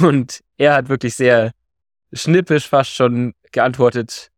[0.00, 1.52] Und er hat wirklich sehr
[2.12, 4.30] schnippisch fast schon geantwortet,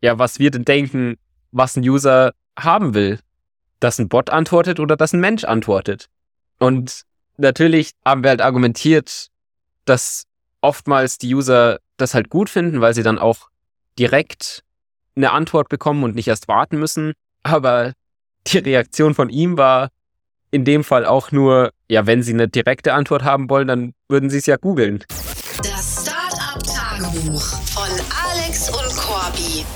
[0.00, 1.16] ja, was wir denn denken,
[1.52, 3.18] was ein User haben will.
[3.80, 6.06] Dass ein Bot antwortet oder dass ein Mensch antwortet.
[6.58, 7.02] Und
[7.36, 9.28] natürlich haben wir halt argumentiert,
[9.84, 10.24] dass
[10.62, 13.48] oftmals die User das halt gut finden, weil sie dann auch
[13.98, 14.62] direkt
[15.14, 17.12] eine Antwort bekommen und nicht erst warten müssen.
[17.42, 17.92] Aber
[18.46, 19.90] die Reaktion von ihm war
[20.56, 24.30] in dem Fall auch nur, ja, wenn sie eine direkte Antwort haben wollen, dann würden
[24.30, 25.04] sie es ja googeln.
[25.58, 27.90] Das Startup Tagebuch von
[28.24, 29.66] Alex und Corby.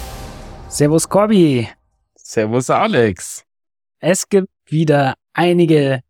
[0.68, 1.68] Servus Corby.
[2.16, 3.45] Servus Alex.
[3.98, 6.01] Es gibt wieder einige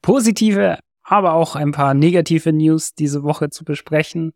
[0.00, 4.32] positive, aber auch ein paar negative News diese Woche zu besprechen.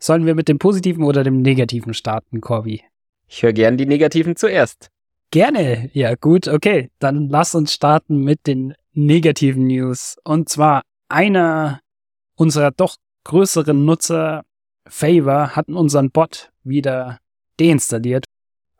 [0.00, 2.82] Sollen wir mit dem positiven oder dem negativen starten, Corby?
[3.28, 4.90] Ich höre gern die negativen zuerst.
[5.30, 5.90] Gerne.
[5.92, 6.90] Ja, gut, okay.
[6.98, 10.16] Dann lass uns starten mit den negativen News.
[10.24, 11.80] Und zwar einer
[12.34, 14.44] unserer doch größeren Nutzer,
[14.86, 17.18] Favor, hatten unseren Bot wieder
[17.60, 18.24] deinstalliert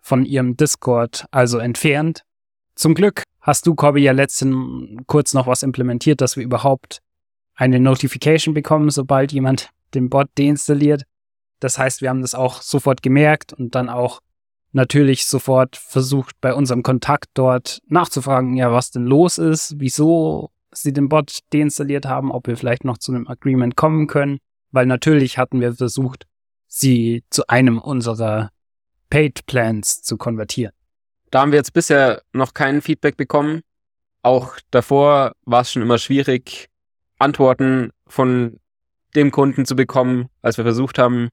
[0.01, 2.23] von ihrem Discord, also entfernt.
[2.75, 7.01] Zum Glück hast du, Corby, ja letztens kurz noch was implementiert, dass wir überhaupt
[7.55, 11.03] eine Notification bekommen, sobald jemand den Bot deinstalliert.
[11.61, 14.21] Das heißt, wir haben das auch sofort gemerkt und dann auch
[14.73, 20.93] natürlich sofort versucht, bei unserem Kontakt dort nachzufragen, ja, was denn los ist, wieso sie
[20.93, 24.39] den Bot deinstalliert haben, ob wir vielleicht noch zu einem Agreement kommen können,
[24.71, 26.27] weil natürlich hatten wir versucht,
[26.67, 28.51] sie zu einem unserer
[29.11, 30.73] Paid Plans zu konvertieren.
[31.31, 33.63] Da haben wir jetzt bisher noch kein Feedback bekommen.
[34.23, 36.69] Auch davor war es schon immer schwierig,
[37.19, 38.61] Antworten von
[39.15, 41.29] dem Kunden zu bekommen, als wir versucht haben,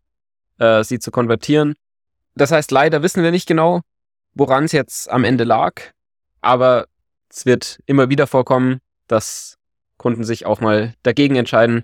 [0.58, 1.75] äh, sie zu konvertieren.
[2.36, 3.81] Das heißt, leider wissen wir nicht genau,
[4.33, 5.81] woran es jetzt am Ende lag,
[6.41, 6.88] aber
[7.30, 9.58] es wird immer wieder vorkommen, dass
[9.97, 11.83] Kunden sich auch mal dagegen entscheiden,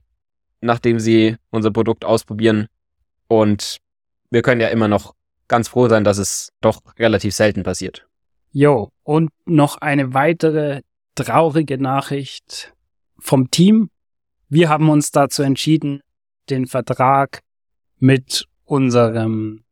[0.60, 2.68] nachdem sie unser Produkt ausprobieren.
[3.28, 3.78] Und
[4.30, 5.16] wir können ja immer noch
[5.48, 8.08] ganz froh sein, dass es doch relativ selten passiert.
[8.52, 10.82] Jo, und noch eine weitere
[11.16, 12.74] traurige Nachricht
[13.18, 13.90] vom Team.
[14.50, 16.02] Wir haben uns dazu entschieden,
[16.50, 17.40] den Vertrag
[18.00, 19.64] mit unserem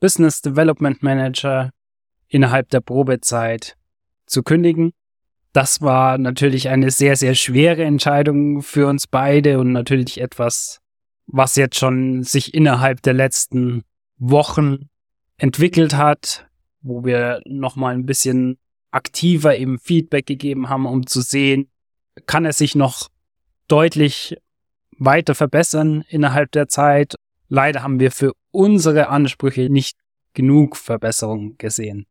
[0.00, 1.70] Business Development Manager
[2.28, 3.76] innerhalb der Probezeit
[4.26, 4.92] zu kündigen.
[5.52, 10.80] Das war natürlich eine sehr, sehr schwere Entscheidung für uns beide und natürlich etwas,
[11.26, 13.82] was jetzt schon sich innerhalb der letzten
[14.18, 14.88] Wochen
[15.36, 16.46] entwickelt hat,
[16.80, 18.58] wo wir nochmal ein bisschen
[18.90, 21.70] aktiver eben Feedback gegeben haben, um zu sehen,
[22.26, 23.08] kann er sich noch
[23.68, 24.36] deutlich
[24.98, 27.14] weiter verbessern innerhalb der Zeit.
[27.48, 29.98] Leider haben wir für unsere Ansprüche nicht
[30.34, 32.06] genug Verbesserung gesehen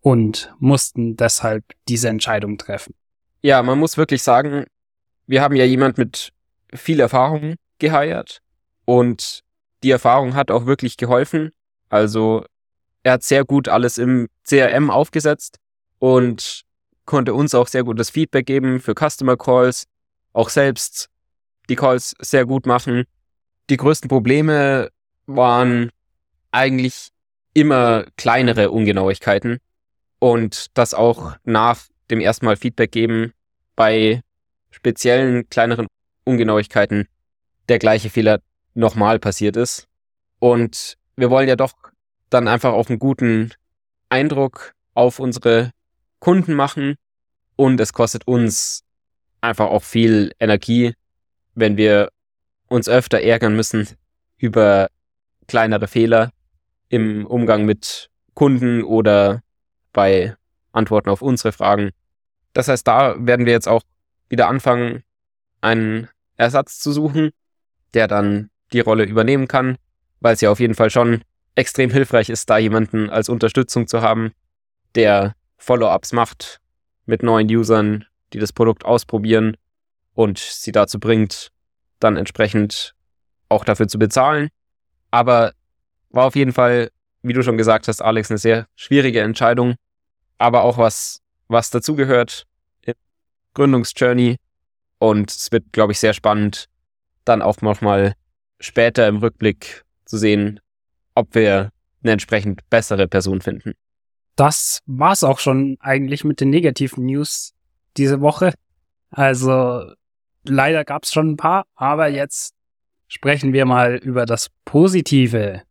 [0.00, 2.94] und mussten deshalb diese Entscheidung treffen.
[3.42, 4.64] Ja, man muss wirklich sagen,
[5.26, 6.32] wir haben ja jemand mit
[6.74, 8.40] viel Erfahrung geheiert
[8.84, 9.42] und
[9.82, 11.50] die Erfahrung hat auch wirklich geholfen.
[11.88, 12.44] Also
[13.02, 15.58] er hat sehr gut alles im CRM aufgesetzt
[15.98, 16.62] und
[17.04, 19.84] konnte uns auch sehr gutes Feedback geben für Customer Calls,
[20.32, 21.08] auch selbst
[21.68, 23.04] die Calls sehr gut machen.
[23.70, 24.90] Die größten Probleme
[25.28, 25.90] waren
[26.50, 27.10] eigentlich
[27.54, 29.58] immer kleinere Ungenauigkeiten
[30.18, 33.32] und das auch nach dem ersten Mal Feedback geben
[33.76, 34.22] bei
[34.70, 35.86] speziellen kleineren
[36.24, 37.06] Ungenauigkeiten
[37.68, 38.40] der gleiche Fehler
[38.74, 39.86] nochmal passiert ist.
[40.38, 41.74] Und wir wollen ja doch
[42.30, 43.52] dann einfach auch einen guten
[44.08, 45.72] Eindruck auf unsere
[46.20, 46.96] Kunden machen
[47.56, 48.82] und es kostet uns
[49.40, 50.94] einfach auch viel Energie,
[51.54, 52.10] wenn wir
[52.68, 53.88] uns öfter ärgern müssen
[54.38, 54.88] über
[55.48, 56.30] kleinere Fehler
[56.88, 59.42] im Umgang mit Kunden oder
[59.92, 60.36] bei
[60.72, 61.90] Antworten auf unsere Fragen.
[62.52, 63.82] Das heißt, da werden wir jetzt auch
[64.28, 65.02] wieder anfangen,
[65.60, 67.30] einen Ersatz zu suchen,
[67.94, 69.76] der dann die Rolle übernehmen kann,
[70.20, 71.22] weil es ja auf jeden Fall schon
[71.54, 74.32] extrem hilfreich ist, da jemanden als Unterstützung zu haben,
[74.94, 76.60] der Follow-ups macht
[77.06, 79.56] mit neuen Usern, die das Produkt ausprobieren
[80.14, 81.50] und sie dazu bringt,
[81.98, 82.94] dann entsprechend
[83.48, 84.50] auch dafür zu bezahlen.
[85.10, 85.52] Aber
[86.10, 86.90] war auf jeden Fall,
[87.22, 89.74] wie du schon gesagt hast, Alex, eine sehr schwierige Entscheidung,
[90.38, 92.46] aber auch was, was dazugehört
[93.54, 94.36] Gründungsjourney.
[94.98, 96.66] Und es wird, glaube ich, sehr spannend,
[97.24, 98.14] dann auch nochmal
[98.60, 100.60] später im Rückblick zu sehen,
[101.14, 101.70] ob wir
[102.02, 103.74] eine entsprechend bessere Person finden.
[104.36, 107.52] Das war's auch schon eigentlich mit den negativen News
[107.96, 108.54] diese Woche.
[109.10, 109.92] Also
[110.44, 112.54] leider gab's schon ein paar, aber jetzt
[113.08, 115.62] sprechen wir mal über das Positive.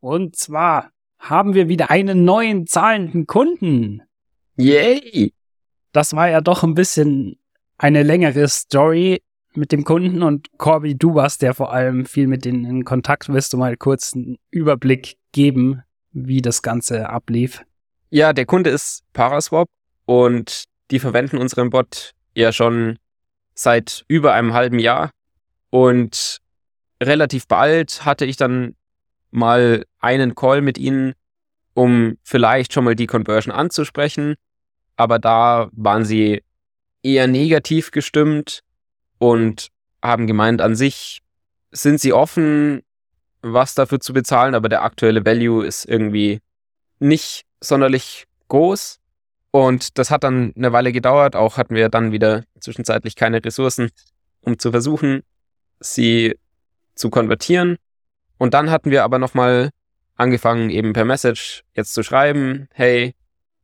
[0.00, 4.02] Und zwar haben wir wieder einen neuen zahlenden Kunden.
[4.56, 5.32] Yay!
[5.92, 7.38] Das war ja doch ein bisschen
[7.78, 9.22] eine längere Story.
[9.54, 13.28] mit dem Kunden und Corby, du warst ja vor allem viel mit denen in Kontakt.
[13.28, 17.62] Willst du mal kurz einen Überblick geben, wie das Ganze ablief?
[18.08, 19.68] Ja, der Kunde ist Paraswap
[20.06, 22.98] und die verwenden unseren Bot ja schon
[23.54, 25.10] seit über einem halben Jahr.
[25.70, 26.41] Und
[27.02, 28.74] relativ bald hatte ich dann
[29.30, 31.14] mal einen Call mit ihnen,
[31.74, 34.34] um vielleicht schon mal die Conversion anzusprechen.
[34.96, 36.42] Aber da waren sie
[37.02, 38.62] eher negativ gestimmt
[39.18, 39.68] und
[40.02, 41.20] haben gemeint, an sich
[41.70, 42.82] sind sie offen,
[43.40, 46.40] was dafür zu bezahlen, aber der aktuelle Value ist irgendwie
[46.98, 48.98] nicht sonderlich groß.
[49.50, 51.36] Und das hat dann eine Weile gedauert.
[51.36, 53.90] Auch hatten wir dann wieder zwischenzeitlich keine Ressourcen,
[54.40, 55.22] um zu versuchen,
[55.80, 56.38] sie
[56.94, 57.76] zu konvertieren.
[58.38, 59.70] Und dann hatten wir aber nochmal
[60.16, 63.14] angefangen, eben per Message jetzt zu schreiben, hey,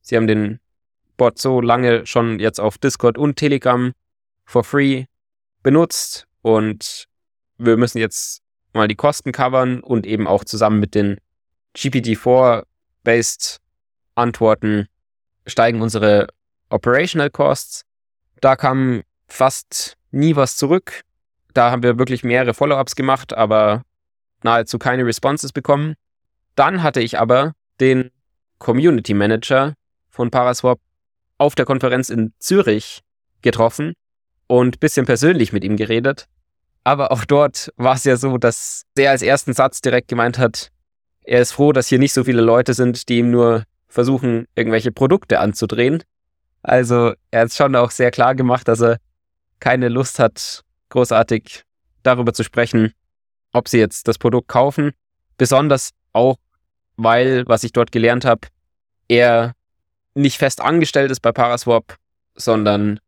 [0.00, 0.60] Sie haben den
[1.16, 3.92] Bot so lange schon jetzt auf Discord und Telegram
[4.44, 5.04] for free
[5.62, 7.06] benutzt und
[7.58, 8.40] wir müssen jetzt
[8.72, 11.18] mal die Kosten covern und eben auch zusammen mit den
[11.76, 13.58] GPT-4-based
[14.14, 14.86] Antworten
[15.46, 16.28] steigen unsere
[16.70, 17.82] Operational Costs.
[18.40, 21.02] Da kam fast nie was zurück.
[21.54, 23.82] Da haben wir wirklich mehrere Follow-ups gemacht, aber
[24.42, 25.94] nahezu keine Responses bekommen.
[26.54, 28.10] Dann hatte ich aber den
[28.58, 29.74] Community Manager
[30.10, 30.80] von Paraswap
[31.38, 33.00] auf der Konferenz in Zürich
[33.42, 33.94] getroffen
[34.46, 36.26] und bisschen persönlich mit ihm geredet.
[36.84, 40.70] Aber auch dort war es ja so, dass er als ersten Satz direkt gemeint hat,
[41.22, 44.90] er ist froh, dass hier nicht so viele Leute sind, die ihm nur versuchen, irgendwelche
[44.90, 46.02] Produkte anzudrehen.
[46.62, 48.96] Also er hat schon auch sehr klar gemacht, dass er
[49.60, 51.64] keine Lust hat, großartig
[52.02, 52.92] darüber zu sprechen,
[53.52, 54.92] ob sie jetzt das Produkt kaufen.
[55.36, 56.36] Besonders auch,
[56.96, 58.48] weil, was ich dort gelernt habe,
[59.08, 59.54] er
[60.14, 61.96] nicht fest angestellt ist bei Paraswap,
[62.34, 63.00] sondern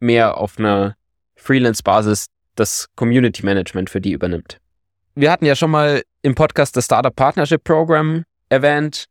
[0.00, 0.96] mehr auf einer
[1.36, 2.26] Freelance-Basis
[2.56, 4.58] das Community Management für die übernimmt.
[5.14, 9.06] Wir hatten ja schon mal im Podcast das Startup Partnership Program erwähnt.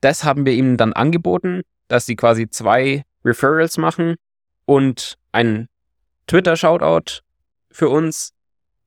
[0.00, 4.16] Das haben wir ihnen dann angeboten, dass sie quasi zwei Referrals machen
[4.66, 5.68] und ein
[6.26, 7.22] Twitter-Shoutout
[7.74, 8.32] für uns.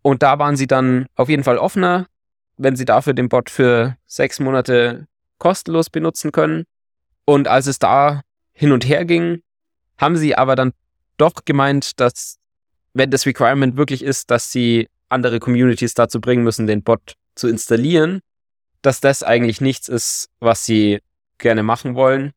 [0.01, 2.07] Und da waren sie dann auf jeden Fall offener,
[2.55, 5.07] wenn sie dafür den Bot für sechs Monate
[5.37, 6.63] kostenlos benutzen können.
[7.25, 8.21] Und als es da
[8.53, 9.43] hin und her ging,
[9.97, 10.71] haben sie aber dann
[11.17, 12.37] doch gemeint, dass
[12.93, 17.47] wenn das Requirement wirklich ist, dass sie andere Communities dazu bringen müssen, den Bot zu
[17.47, 18.21] installieren,
[18.81, 21.01] dass das eigentlich nichts ist, was sie
[21.37, 22.31] gerne machen wollen.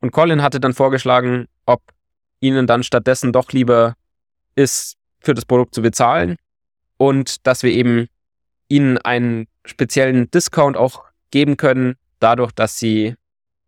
[0.00, 1.82] Und Colin hatte dann vorgeschlagen, ob
[2.40, 3.94] ihnen dann stattdessen doch lieber
[4.54, 4.96] ist,
[5.26, 6.36] für das Produkt zu bezahlen
[6.96, 8.06] und dass wir eben
[8.68, 13.14] ihnen einen speziellen Discount auch geben können, dadurch, dass sie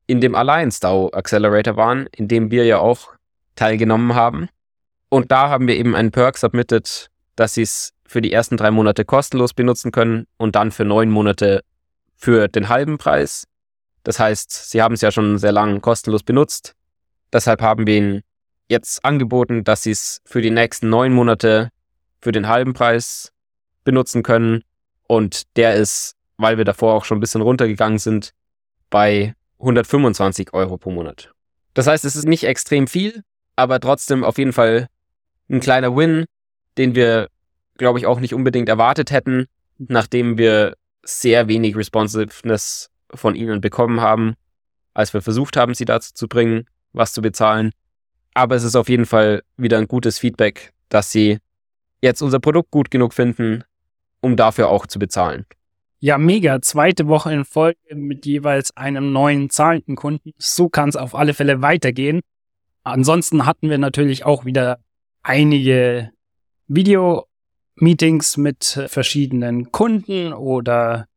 [0.06, 3.12] in dem Alliance DAO Accelerator waren, in dem wir ja auch
[3.56, 4.48] teilgenommen haben.
[5.10, 8.70] Und da haben wir eben einen Perk submitted, dass sie es für die ersten drei
[8.70, 11.62] Monate kostenlos benutzen können und dann für neun Monate
[12.16, 13.44] für den halben Preis.
[14.04, 16.74] Das heißt, sie haben es ja schon sehr lange kostenlos benutzt.
[17.32, 18.22] Deshalb haben wir ihnen
[18.68, 21.70] jetzt angeboten, dass sie es für die nächsten neun Monate
[22.20, 23.32] für den halben Preis
[23.84, 24.62] benutzen können.
[25.06, 28.32] Und der ist, weil wir davor auch schon ein bisschen runtergegangen sind,
[28.90, 31.32] bei 125 Euro pro Monat.
[31.74, 33.22] Das heißt, es ist nicht extrem viel,
[33.56, 34.88] aber trotzdem auf jeden Fall
[35.48, 36.26] ein kleiner Win,
[36.76, 37.28] den wir,
[37.76, 39.46] glaube ich, auch nicht unbedingt erwartet hätten,
[39.78, 44.34] nachdem wir sehr wenig Responsiveness von ihnen bekommen haben,
[44.94, 47.72] als wir versucht haben, sie dazu zu bringen, was zu bezahlen.
[48.38, 51.38] Aber es ist auf jeden Fall wieder ein gutes Feedback, dass sie
[52.00, 53.64] jetzt unser Produkt gut genug finden,
[54.20, 55.44] um dafür auch zu bezahlen.
[55.98, 56.62] Ja, mega.
[56.62, 60.34] Zweite Woche in Folge mit jeweils einem neuen zahlenden Kunden.
[60.38, 62.20] So kann es auf alle Fälle weitergehen.
[62.84, 64.78] Ansonsten hatten wir natürlich auch wieder
[65.24, 66.12] einige
[66.68, 71.08] Video-Meetings mit verschiedenen Kunden oder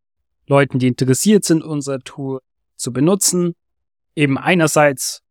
[0.48, 2.40] Leuten, die interessiert sind, unser Tool
[2.78, 3.54] zu benutzen.
[4.16, 5.22] Eben einerseits,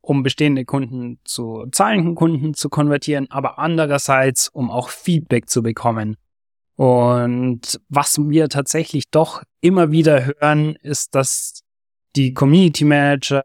[0.00, 6.16] um bestehende Kunden zu zahlenden Kunden zu konvertieren, aber andererseits, um auch Feedback zu bekommen.
[6.76, 11.60] Und was wir tatsächlich doch immer wieder hören, ist, dass
[12.16, 13.44] die Community Manager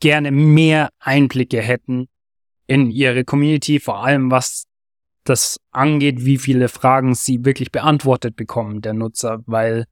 [0.00, 2.08] gerne mehr Einblicke hätten
[2.66, 4.66] in ihre Community, vor allem was
[5.22, 9.86] das angeht, wie viele Fragen sie wirklich beantwortet bekommen, der Nutzer, weil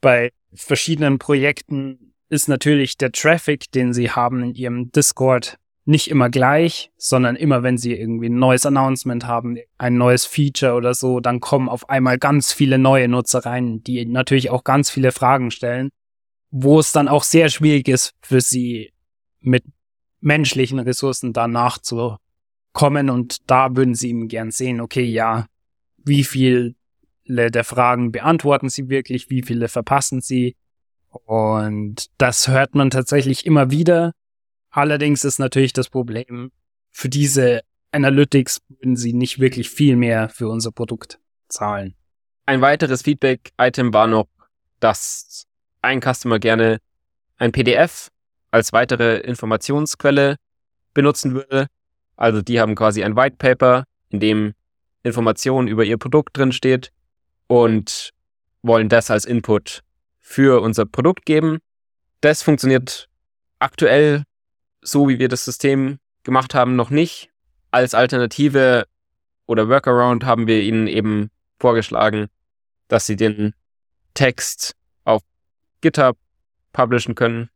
[0.00, 6.28] bei verschiedenen Projekten ist natürlich der Traffic, den sie haben in ihrem Discord, nicht immer
[6.28, 11.20] gleich, sondern immer, wenn sie irgendwie ein neues Announcement haben, ein neues Feature oder so,
[11.20, 15.50] dann kommen auf einmal ganz viele neue Nutzer rein, die natürlich auch ganz viele Fragen
[15.50, 15.88] stellen,
[16.50, 18.92] wo es dann auch sehr schwierig ist für sie
[19.40, 19.64] mit
[20.20, 22.16] menschlichen Ressourcen danach zu
[22.74, 25.46] kommen und da würden sie ihm gern sehen, okay, ja,
[26.04, 26.74] wie viele
[27.26, 30.54] der Fragen beantworten sie wirklich, wie viele verpassen sie.
[31.10, 34.12] Und das hört man tatsächlich immer wieder.
[34.70, 36.52] Allerdings ist natürlich das Problem,
[36.90, 37.62] für diese
[37.92, 41.94] Analytics würden sie nicht wirklich viel mehr für unser Produkt zahlen.
[42.46, 44.28] Ein weiteres Feedback-Item war noch,
[44.80, 45.46] dass
[45.82, 46.78] ein Customer gerne
[47.38, 48.08] ein PDF
[48.50, 50.36] als weitere Informationsquelle
[50.94, 51.68] benutzen würde.
[52.16, 54.54] Also die haben quasi ein White Paper, in dem
[55.02, 56.92] Informationen über ihr Produkt drin steht
[57.46, 58.10] und
[58.62, 59.82] wollen das als Input
[60.28, 61.58] für unser Produkt geben.
[62.20, 63.08] Das funktioniert
[63.60, 64.24] aktuell
[64.82, 67.30] so, wie wir das System gemacht haben, noch nicht.
[67.70, 68.84] Als Alternative
[69.46, 72.26] oder Workaround haben wir ihnen eben vorgeschlagen,
[72.88, 73.54] dass sie den
[74.12, 75.22] Text auf
[75.80, 76.18] GitHub
[76.74, 77.48] publishen können,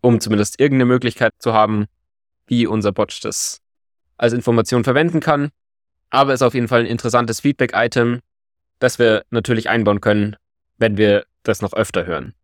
[0.00, 1.86] um zumindest irgendeine Möglichkeit zu haben,
[2.46, 3.60] wie unser Bot das
[4.16, 5.50] als Information verwenden kann.
[6.10, 8.20] Aber ist auf jeden Fall ein interessantes Feedback-Item,
[8.78, 10.36] das wir natürlich einbauen können,
[10.78, 12.34] wenn wir das noch öfter hören.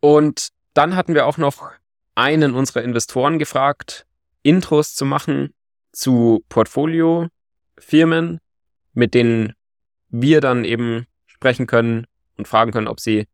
[0.00, 1.70] Und dann hatten wir auch noch
[2.14, 4.06] einen unserer Investoren gefragt,
[4.42, 5.54] Intros zu machen
[5.92, 8.38] zu Portfolio-Firmen,
[8.92, 9.54] mit denen
[10.08, 13.26] wir dann eben sprechen können und fragen können, ob sie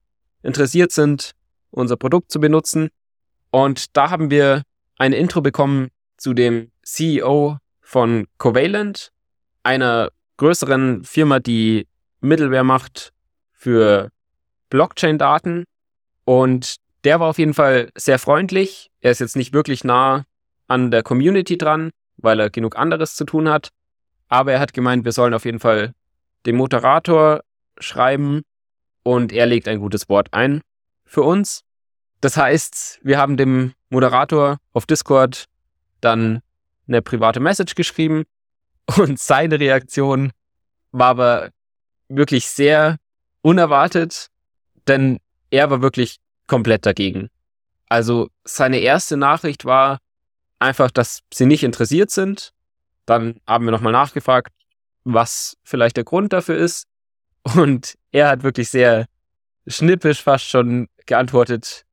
[0.43, 1.33] interessiert sind,
[1.71, 2.89] unser Produkt zu benutzen.
[3.51, 4.63] Und da haben wir
[4.99, 9.11] eine Intro bekommen zu dem CEO von Covalent,
[9.63, 11.87] einer größeren Firma, die
[12.21, 13.13] Middleware macht
[13.53, 14.11] für
[14.73, 15.65] Blockchain-Daten.
[16.25, 18.91] Und der war auf jeden Fall sehr freundlich.
[19.01, 20.25] Er ist jetzt nicht wirklich nah
[20.67, 23.69] an der Community dran, weil er genug anderes zu tun hat.
[24.29, 25.93] Aber er hat gemeint, wir sollen auf jeden Fall
[26.47, 27.43] dem Moderator
[27.79, 28.43] schreiben
[29.03, 30.63] und er legt ein gutes Wort ein
[31.05, 31.65] für uns.
[32.23, 35.47] Das heißt, wir haben dem Moderator auf Discord
[36.01, 36.41] dann
[36.89, 38.25] eine private Message geschrieben
[38.97, 40.33] und seine Reaktion
[40.93, 41.51] war aber
[42.09, 42.97] wirklich sehr
[43.43, 44.29] unerwartet,
[44.89, 45.19] denn
[45.51, 47.29] er war wirklich komplett dagegen.
[47.89, 49.99] Also seine erste Nachricht war
[50.59, 52.53] einfach, dass sie nicht interessiert sind.
[53.05, 54.53] Dann haben wir nochmal nachgefragt,
[55.05, 56.87] was vielleicht der Grund dafür ist.
[57.57, 59.07] Und er hat wirklich sehr
[59.67, 61.85] schnippisch fast schon geantwortet,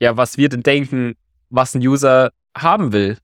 [0.00, 1.14] ja, was wir denn denken,
[1.48, 3.18] was ein User haben will.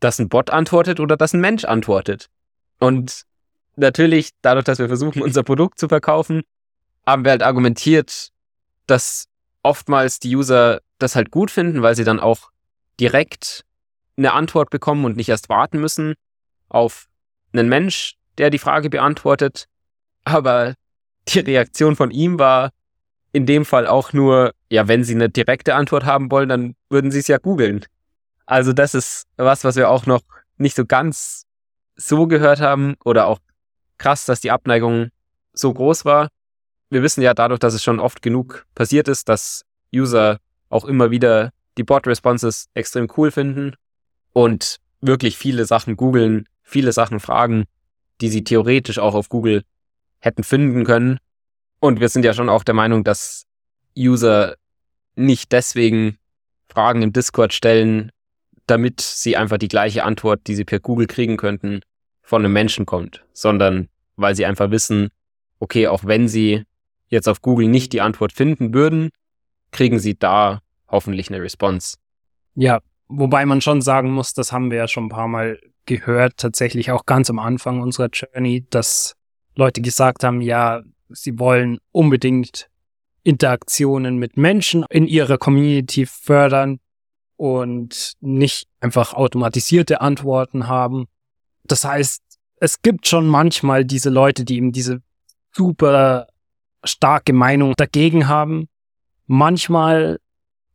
[0.00, 2.28] Dass ein Bot antwortet oder dass ein Mensch antwortet.
[2.78, 3.22] Und
[3.76, 6.42] natürlich, dadurch, dass wir versuchen, unser Produkt zu verkaufen,
[7.06, 8.30] haben wir halt argumentiert,
[8.90, 9.26] dass
[9.62, 12.50] oftmals die User das halt gut finden, weil sie dann auch
[12.98, 13.64] direkt
[14.16, 16.14] eine Antwort bekommen und nicht erst warten müssen
[16.68, 17.06] auf
[17.52, 19.66] einen Mensch, der die Frage beantwortet.
[20.24, 20.74] Aber
[21.28, 22.70] die Reaktion von ihm war
[23.32, 27.10] in dem Fall auch nur, ja, wenn sie eine direkte Antwort haben wollen, dann würden
[27.10, 27.84] sie es ja googeln.
[28.46, 30.22] Also das ist was, was wir auch noch
[30.56, 31.44] nicht so ganz
[31.96, 33.38] so gehört haben oder auch
[33.98, 35.10] krass, dass die Abneigung
[35.52, 36.28] so groß war.
[36.90, 39.64] Wir wissen ja dadurch, dass es schon oft genug passiert ist, dass
[39.94, 40.38] User
[40.70, 43.74] auch immer wieder die Bot-Responses extrem cool finden
[44.32, 47.64] und wirklich viele Sachen googeln, viele Sachen fragen,
[48.20, 49.62] die sie theoretisch auch auf Google
[50.18, 51.18] hätten finden können.
[51.80, 53.44] Und wir sind ja schon auch der Meinung, dass
[53.96, 54.56] User
[55.14, 56.18] nicht deswegen
[56.68, 58.10] Fragen im Discord stellen,
[58.66, 61.80] damit sie einfach die gleiche Antwort, die sie per Google kriegen könnten,
[62.22, 65.08] von einem Menschen kommt, sondern weil sie einfach wissen,
[65.60, 66.64] okay, auch wenn sie
[67.08, 69.10] jetzt auf Google nicht die Antwort finden würden,
[69.70, 71.96] kriegen sie da hoffentlich eine Response.
[72.54, 76.36] Ja, wobei man schon sagen muss, das haben wir ja schon ein paar Mal gehört,
[76.36, 79.14] tatsächlich auch ganz am Anfang unserer Journey, dass
[79.54, 82.68] Leute gesagt haben, ja, sie wollen unbedingt
[83.22, 86.78] Interaktionen mit Menschen in ihrer Community fördern
[87.36, 91.06] und nicht einfach automatisierte Antworten haben.
[91.64, 92.22] Das heißt,
[92.56, 95.02] es gibt schon manchmal diese Leute, die eben diese
[95.52, 96.26] super
[96.84, 98.68] starke Meinung dagegen haben.
[99.26, 100.18] Manchmal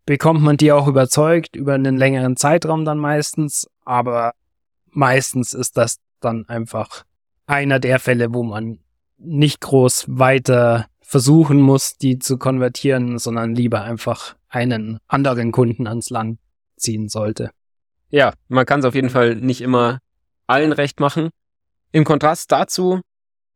[0.06, 4.34] bekommt man die auch überzeugt über einen längeren Zeitraum dann meistens, aber
[4.90, 7.04] meistens ist das dann einfach
[7.46, 8.80] einer der Fälle, wo man
[9.18, 16.10] nicht groß weiter versuchen muss, die zu konvertieren, sondern lieber einfach einen anderen Kunden ans
[16.10, 16.40] Land
[16.76, 17.52] ziehen sollte.
[18.10, 20.00] Ja, man kann es auf jeden Fall nicht immer
[20.48, 21.30] allen recht machen.
[21.92, 23.02] Im Kontrast dazu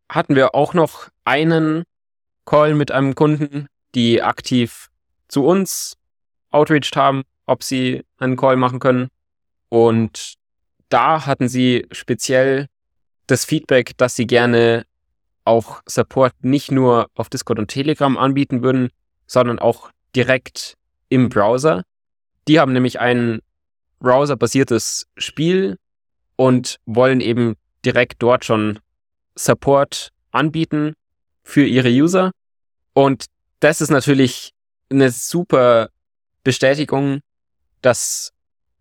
[0.10, 1.84] hatten wir auch noch einen
[2.48, 4.90] Call mit einem Kunden, die aktiv
[5.28, 5.98] zu uns
[6.50, 9.10] outreached haben, ob sie einen Call machen können.
[9.70, 10.36] Und
[10.90, 12.68] da hatten sie speziell
[13.28, 14.86] das Feedback, dass sie gerne
[15.44, 18.90] auch Support nicht nur auf Discord und Telegram anbieten würden,
[19.28, 20.76] sondern auch direkt
[21.10, 21.84] im Browser.
[22.48, 23.42] Die haben nämlich ein
[24.00, 25.78] browserbasiertes Spiel
[26.38, 28.80] und wollen eben direkt dort schon
[29.36, 30.94] Support anbieten
[31.44, 32.32] für ihre User.
[32.98, 33.28] Und
[33.60, 34.56] das ist natürlich
[34.90, 35.92] eine super
[36.44, 37.20] Bestätigung,
[37.84, 38.34] dass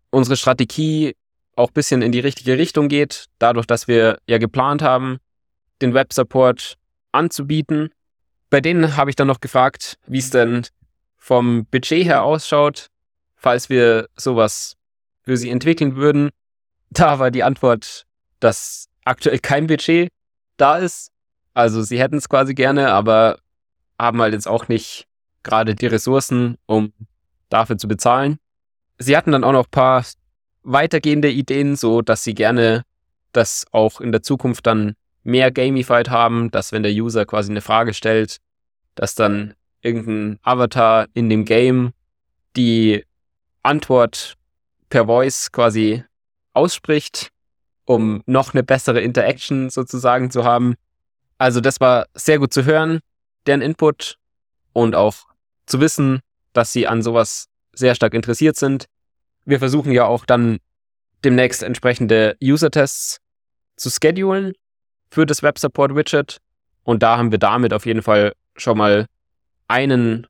[0.09, 1.15] unsere Strategie
[1.55, 5.19] auch bisschen in die richtige Richtung geht, dadurch, dass wir ja geplant haben,
[5.83, 6.79] den Web-Support
[7.11, 7.91] anzubieten.
[8.49, 10.65] Bei denen habe ich dann noch gefragt, wie es denn
[11.15, 12.87] vom Budget her ausschaut,
[13.35, 14.77] falls wir sowas
[15.21, 16.31] für sie entwickeln würden.
[16.89, 18.07] Da war die Antwort,
[18.39, 20.09] dass aktuell kein Budget
[20.57, 21.11] da ist.
[21.53, 23.37] Also sie hätten es quasi gerne, aber
[23.99, 25.07] haben halt jetzt auch nicht
[25.43, 26.93] gerade die Ressourcen, um
[27.49, 28.37] dafür zu bezahlen.
[28.97, 30.03] Sie hatten dann auch noch ein paar
[30.63, 32.83] weitergehende Ideen, so dass sie gerne
[33.31, 37.61] das auch in der Zukunft dann mehr gamified haben, dass wenn der User quasi eine
[37.61, 38.37] Frage stellt,
[38.95, 41.91] dass dann irgendein Avatar in dem Game
[42.55, 43.05] die
[43.63, 44.35] Antwort
[44.89, 46.03] per Voice quasi
[46.53, 47.29] ausspricht,
[47.85, 50.75] um noch eine bessere Interaction sozusagen zu haben.
[51.37, 52.99] Also das war sehr gut zu hören,
[53.47, 54.17] deren Input
[54.73, 55.15] und auch
[55.65, 56.21] zu wissen,
[56.53, 58.85] dass sie an sowas sehr stark interessiert sind.
[59.45, 60.57] Wir versuchen ja auch dann
[61.23, 63.19] demnächst entsprechende User-Tests
[63.75, 64.53] zu schedulen
[65.09, 66.37] für das Web Support Widget.
[66.83, 69.07] Und da haben wir damit auf jeden Fall schon mal
[69.67, 70.27] einen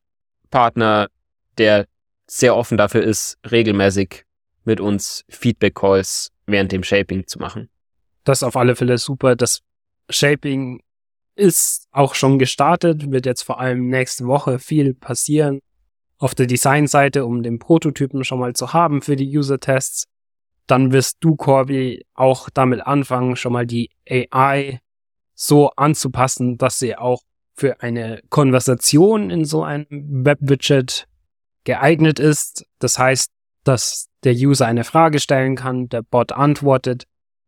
[0.50, 1.08] Partner,
[1.58, 1.88] der
[2.28, 4.26] sehr offen dafür ist, regelmäßig
[4.66, 7.70] mit uns Feedback-Calls während dem Shaping zu machen.
[8.24, 9.36] Das ist auf alle Fälle super.
[9.36, 9.62] Das
[10.10, 10.82] Shaping
[11.38, 15.60] ist auch schon gestartet, wird jetzt vor allem nächste Woche viel passieren
[16.18, 20.06] auf der Designseite, um den Prototypen schon mal zu haben für die User-Tests
[20.68, 24.80] dann wirst du, Corby, auch damit anfangen, schon mal die AI
[25.34, 27.22] so anzupassen, dass sie auch
[27.56, 31.08] für eine Konversation in so einem Web-Widget
[31.64, 32.66] geeignet ist.
[32.80, 33.32] Das heißt,
[33.64, 37.06] dass der User eine Frage stellen kann, der Bot antwortet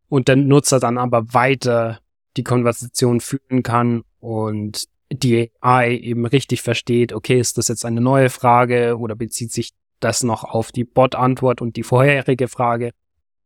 [0.07, 1.99] und der Nutzer dann aber weiter
[2.39, 7.99] die Konversation führen kann und die AI eben richtig versteht, okay, ist das jetzt eine
[7.99, 12.91] neue Frage oder bezieht sich das noch auf die Bot-Antwort und die vorherige Frage?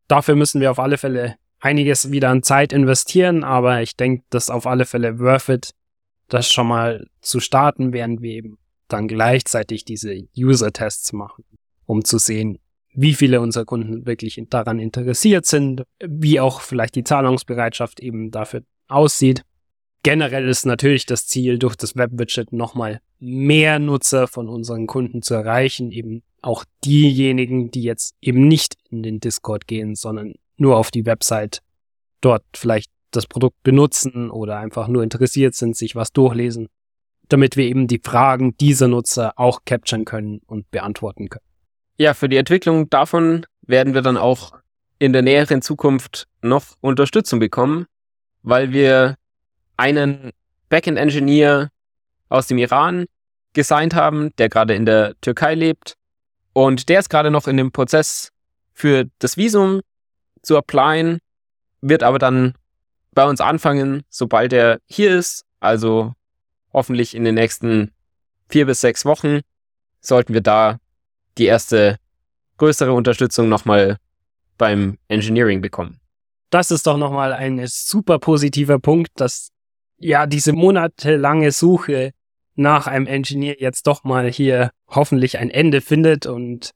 [0.08, 4.51] Dafür müssen wir auf alle Fälle einiges wieder an Zeit investieren, aber ich denke, das
[4.51, 5.71] auf alle Fälle worth it,
[6.27, 8.58] das schon mal zu starten, während wir eben
[8.89, 11.45] dann gleichzeitig diese User-Tests machen,
[11.86, 12.60] um zu sehen,
[12.93, 18.63] wie viele unserer Kunden wirklich daran interessiert sind, wie auch vielleicht die Zahlungsbereitschaft eben dafür
[18.87, 19.43] aussieht.
[20.03, 25.33] Generell ist natürlich das Ziel, durch das Web-Widget nochmal mehr Nutzer von unseren Kunden zu
[25.33, 30.91] erreichen, eben auch diejenigen, die jetzt eben nicht in den Discord gehen, sondern nur auf
[30.91, 31.59] die Website
[32.19, 36.67] dort vielleicht das Produkt benutzen oder einfach nur interessiert sind, sich was durchlesen,
[37.29, 41.45] damit wir eben die Fragen dieser Nutzer auch capturen können und beantworten können.
[41.97, 44.53] Ja, für die Entwicklung davon werden wir dann auch
[44.99, 47.85] in der näheren Zukunft noch Unterstützung bekommen,
[48.43, 49.15] weil wir
[49.77, 50.32] einen
[50.69, 51.69] Backend-Engineer
[52.29, 53.06] aus dem Iran
[53.53, 55.95] gesigned haben, der gerade in der Türkei lebt
[56.53, 58.29] und der ist gerade noch in dem Prozess
[58.73, 59.82] für das Visum
[60.41, 61.19] zu applyen,
[61.82, 62.53] wird aber dann
[63.13, 65.45] bei uns anfangen, sobald er hier ist.
[65.60, 66.13] Also
[66.73, 67.91] hoffentlich in den nächsten
[68.49, 69.41] vier bis sechs Wochen
[70.01, 70.79] sollten wir da
[71.38, 71.97] die erste
[72.58, 73.97] größere Unterstützung nochmal
[74.58, 75.99] beim Engineering bekommen.
[76.53, 79.49] Das ist doch nochmal ein super positiver Punkt, dass
[79.97, 82.11] ja diese monatelange Suche
[82.53, 86.69] nach einem Engineer jetzt doch mal hier hoffentlich ein Ende findet und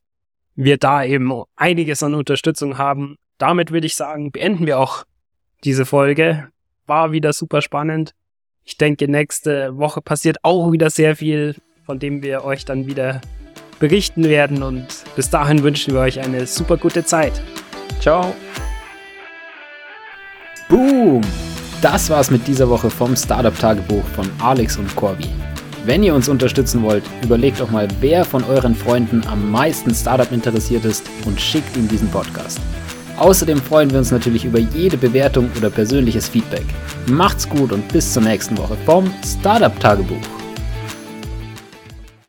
[0.56, 3.18] wir da eben einiges an Unterstützung haben.
[3.38, 5.04] Damit würde ich sagen, beenden wir auch
[5.62, 6.48] diese Folge.
[6.86, 8.14] War wieder super spannend.
[8.64, 11.54] Ich denke, nächste Woche passiert auch wieder sehr viel,
[11.86, 13.20] von dem wir euch dann wieder
[13.78, 14.64] berichten werden.
[14.64, 17.40] Und bis dahin wünschen wir euch eine super gute Zeit.
[18.00, 18.34] Ciao.
[20.68, 21.22] Boom!
[21.80, 25.28] Das war's mit dieser Woche vom Startup-Tagebuch von Alex und Corby.
[25.86, 30.30] Wenn ihr uns unterstützen wollt, überlegt doch mal, wer von euren Freunden am meisten Startup
[30.30, 32.60] interessiert ist und schickt ihm diesen Podcast.
[33.16, 36.66] Außerdem freuen wir uns natürlich über jede Bewertung oder persönliches Feedback.
[37.06, 40.37] Macht's gut und bis zur nächsten Woche vom Startup Tagebuch.